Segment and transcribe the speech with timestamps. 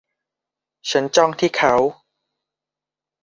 [0.89, 1.75] ฉันจ้องที่เขา